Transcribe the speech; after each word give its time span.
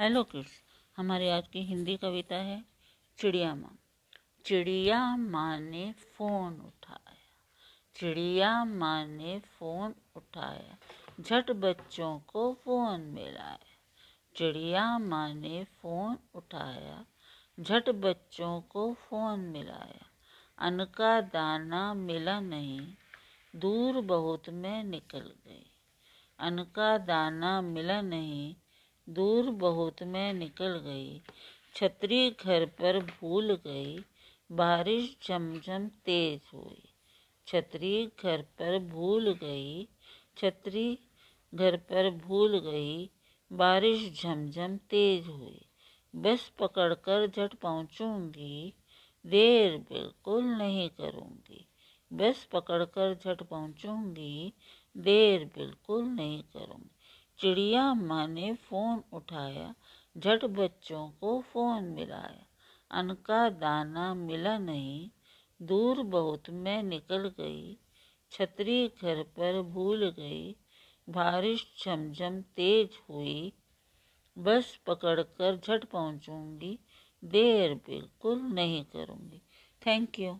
Hello 0.00 0.24
kids 0.24 0.50
हमारी 0.96 1.28
आज 1.28 1.48
की 1.48 1.62
हिंदी 1.62 1.96
कविता 1.96 2.36
है 2.36 2.64
चिड़िया 3.18 3.54
माँ 3.54 3.78
चिड़िया 4.44 5.16
माँ 5.16 5.60
ने 5.60 5.92
फ़ोन 5.92 6.60
उठाया। 6.60 7.16
चिड़िया 7.96 8.64
माँ 8.64 9.06
ने 9.06 9.38
फ़ोन 9.38 9.94
उठाया। 10.16 10.78
झट 11.20 11.50
बच्चों 11.50 12.20
को 12.20 12.54
फ़ोन 12.54 13.00
मिलाया। 13.00 13.58
चिड़िया 14.36 14.98
माँ 14.98 15.34
ने 15.34 15.64
फ़ोन 15.64 16.18
उठाया। 16.34 17.04
झट 17.60 17.88
बच्चों 17.88 18.60
को 18.60 18.94
फ़ोन 18.94 19.40
मिलाया। 19.40 20.06
अन्न 20.58 20.84
का 20.84 21.20
दाना 21.20 21.94
मिला 21.94 22.40
नहीं। 22.40 22.94
दूर 23.56 24.00
बहुत 24.00 24.50
में 24.50 24.84
निकल 24.84 25.32
गई। 25.46 25.70
अन्न 26.38 26.64
का 26.64 26.98
दाना 26.98 27.60
मिला 27.60 28.00
नहीं। 28.00 28.54
दूर 29.08 29.50
बहुत 29.50 30.02
में 30.02 30.32
निकल 30.32 30.78
गई। 30.78 31.22
छतरी 31.74 32.30
घर 32.30 32.66
पर 32.66 32.98
भूल 33.04 33.54
गई। 33.54 34.04
बारिश 34.52 35.16
झमझम 35.28 35.88
तेज 35.88 36.40
हुई। 36.54 36.82
छतरी 37.46 38.06
घर 38.22 38.42
पर 38.42 38.78
भूल 38.78 39.32
गई। 39.32 39.88
छतरी 40.38 40.98
घर 41.54 41.76
पर 41.76 42.10
भूल 42.10 42.58
गई। 42.58 43.10
बारिश 43.52 44.22
झमझम 44.22 44.76
तेज 44.76 45.26
हुई। 45.26 45.60
बस 46.16 46.52
पकड़कर 46.58 47.26
झट 47.26 47.54
पहुंचूँगी। 47.54 48.72
देर 49.26 49.78
बिल्कुल 49.78 50.44
नहीं 50.44 50.90
करूँगी। 50.90 51.66
बस 52.12 52.44
पकड़कर 52.44 53.14
झट 53.14 53.42
पहुंचूँगी। 53.42 54.52
देर 54.96 55.44
बिल्कुल 55.44 56.04
नहीं 56.04 56.42
करूँगी। 56.42 56.97
चिड़िया 57.40 57.94
माँ 57.94 58.28
ने 58.28 58.54
फ़ोन 58.54 59.02
उठाया, 59.12 59.74
झट 60.18 60.44
बच्चों 60.44 61.10
को 61.10 61.40
फ़ोन 61.40 61.84
मिलाया। 61.84 62.46
अन्न 62.90 63.14
का 63.14 63.48
दाना 63.48 64.14
मिला 64.14 64.58
नहीं, 64.58 65.10
दूर 65.62 66.02
बहुत 66.02 66.50
मैं 66.50 66.82
निकल 66.82 67.28
गई, 67.28 67.78
छतरी 68.30 68.88
घर 68.88 69.22
पर 69.22 69.62
भूल 69.62 70.10
गई, 70.10 70.56
बारिश 71.10 71.66
झमझम 71.84 72.40
तेज 72.40 72.90
हुई। 73.10 73.52
बस 74.38 74.80
पकड़कर 74.86 75.56
झट 75.56 75.84
पहुंचूँगी, 75.84 76.78
देर 77.24 77.74
बिल्कुल 77.74 78.38
नहीं 78.38 78.84
करूँगी। 78.84 79.42
Thank 79.86 80.18
you 80.18 80.38